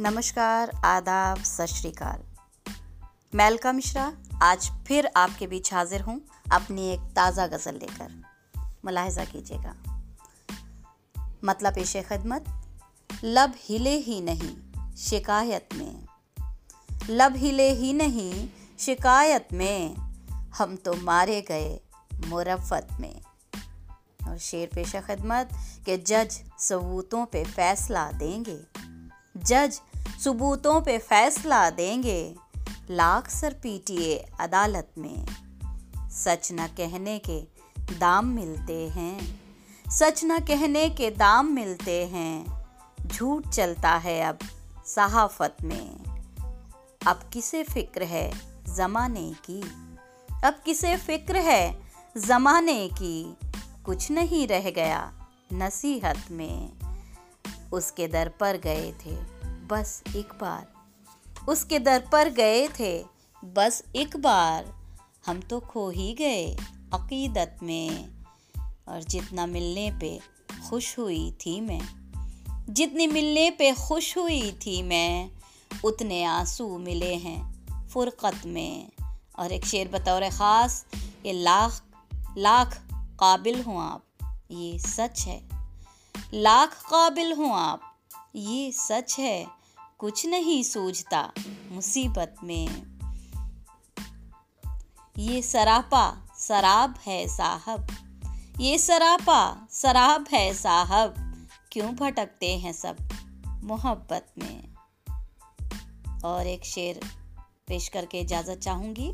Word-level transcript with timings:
नमस्कार, 0.00 0.70
आदाब, 0.84 1.42
सत 1.42 1.64
श्रीकाल 1.64 2.18
मैं 3.34 3.72
मिश्रा, 3.72 4.12
आज 4.42 4.70
फिर 4.86 5.10
आपके 5.16 5.46
बीच 5.46 5.74
हाजिर 5.74 6.00
हूँ 6.00 6.20
अपनी 6.52 6.88
एक 6.88 7.00
ताज़ा 7.00 7.46
गज़ल 7.46 7.74
लेकर। 7.74 8.22
मुलाहजा 8.84 9.24
कीजिएगा। 9.24 9.74
मतलब 11.44 11.74
पेश 11.74 11.96
खदमत, 11.96 12.44
लब 13.24 13.52
हिले 13.56 13.98
ही 13.98 14.20
नहीं, 14.20 14.56
शिकायत 14.96 15.68
में। 15.74 16.06
लब 17.10 17.36
हिले 17.36 17.72
ही 17.72 17.92
नहीं, 17.92 18.48
शिकायत 18.78 19.48
में, 19.52 19.96
हम 20.58 20.76
तो 20.76 20.94
मारे 20.94 21.40
गए 21.40 21.80
मुरफ़त 22.26 22.88
में। 23.00 23.20
और 24.28 24.38
शेर 24.38 24.70
पेश 24.74 24.96
खदमत 24.96 25.48
के 25.84 25.96
जज 25.96 26.42
सबूतों 26.58 27.26
पे 27.26 27.44
फैसला 27.44 28.12
देंगे। 28.12 28.87
जज 29.38 29.80
सबूतों 30.24 30.80
पे 30.80 30.98
फैसला 30.98 31.70
देंगे, 31.70 32.34
लाख 32.90 33.30
सर 33.30 33.52
पीटिए 33.52 34.16
अदालत 34.40 34.92
में। 34.98 35.26
सच 36.10 36.48
न 36.52 36.66
कहने 36.66 37.18
के 37.18 37.40
दाम 37.98 38.26
मिलते 38.26 38.88
हैं, 38.88 39.40
सच 39.90 40.24
न 40.24 40.38
कहने 40.38 40.88
के 40.90 41.10
दाम 41.10 41.46
मिलते 41.46 42.06
हैं। 42.06 42.66
झूठ 43.06 43.48
चलता 43.48 43.90
है 43.90 44.20
अब 44.22 44.38
सहाफत 44.86 45.56
में। 45.62 45.96
अब 47.06 47.20
किसे 47.32 47.62
फ़िक्र 47.62 48.02
है 48.02 48.30
ज़माने 48.74 49.32
की? 49.44 49.60
अब 50.44 50.60
किसे 50.64 50.96
फ़िक्र 50.96 51.36
है 51.36 51.78
ज़माने 52.16 52.88
की? 52.88 53.36
कुछ 53.84 54.10
नहीं 54.10 54.46
रह 54.48 54.70
गया 54.70 55.12
नसीहत 55.52 56.24
में। 56.30 56.72
उसके 57.72 58.08
दर 58.08 58.28
पर 58.28 58.56
गए 58.56 58.92
थे। 58.92 59.10
बस 59.66 60.02
एक 60.16 60.28
बार। 60.40 60.72
उसके 61.48 61.78
दर 61.78 62.08
पर 62.12 62.28
गए 62.28 62.68
थे। 62.68 63.04
बस 63.44 63.82
एक 63.96 64.16
बार। 64.16 64.74
हम 65.26 65.40
तो 65.40 65.60
खो 65.60 65.90
ही 65.90 66.14
गए 66.14 66.56
अकीदत 66.94 67.56
में। 67.62 68.08
और 68.88 69.02
जितना 69.02 69.46
मिलने 69.46 69.98
पे 70.00 70.20
खुश 70.70 70.98
हुई 70.98 71.30
थी 71.30 71.60
मैं। 71.60 71.98
जितनी 72.68 73.06
मिलने 73.06 73.50
पे 73.50 73.72
खुश 73.72 74.18
हुई 74.18 74.52
थी 74.52 74.82
मैं, 74.82 75.30
उतने 75.84 76.24
आँसू 76.24 76.78
मिले 76.78 77.14
हैं 77.14 77.58
फुरकत 77.88 78.40
में। 78.46 78.90
और 79.38 79.52
एक 79.52 79.64
शेर 79.64 79.88
बतौर 79.88 80.30
ख़ास, 80.30 80.86
ये 81.26 81.32
लाख 81.32 81.82
लाख 82.38 82.82
काबिल 82.92 83.62
हूँ 83.62 83.80
आप। 83.80 84.04
ये 84.50 84.78
सच 84.78 85.24
है। 85.26 85.57
लाख 86.34 86.82
काबिल 86.82 87.32
हूँ 87.32 87.54
आप। 87.54 87.96
ये 88.34 88.72
सच 88.72 89.16
है, 89.18 89.46
कुछ 89.98 90.26
नहीं 90.26 90.62
सूझता 90.62 91.32
मुसीबत 91.72 92.34
में। 92.44 92.68
ये 95.18 95.42
सरापा 95.42 96.34
शराब 96.40 96.94
है 97.06 97.28
साहब। 97.28 97.86
ये 98.60 98.78
सरापा 98.78 99.68
शराब 99.72 100.26
है 100.32 100.54
साहब। 100.54 101.14
क्यों 101.72 101.94
भटकते 101.94 102.58
हैं 102.58 102.72
सब 102.72 102.96
मोहब्बत 103.64 104.32
में? 104.38 104.74
और 106.24 106.46
एक 106.46 106.64
शेर 106.64 107.00
पेश 107.68 107.88
करके 107.88 108.20
इजाज़त 108.20 108.58
चाहूँगी। 108.58 109.12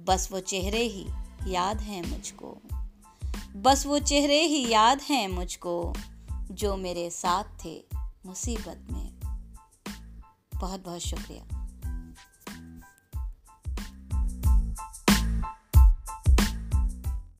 बस 0.00 0.28
वो 0.32 0.40
चेहरे 0.40 0.82
ही 0.82 1.06
याद 1.46 1.80
हैं 1.80 2.10
मुझको। 2.10 2.58
बस 3.58 3.86
वो 3.86 3.98
चेहरे 3.98 4.40
ही 4.42 4.72
याद 4.72 5.00
हैं 5.00 5.28
मुझको, 5.28 5.94
जो 6.50 6.76
मेरे 6.76 7.10
साथ 7.10 7.44
थे 7.64 7.84
मुसीबत 8.26 8.86
में। 8.92 9.20
बहुत 10.60 10.84
बहुत 10.84 11.00
शुक्रिया। 11.00 11.57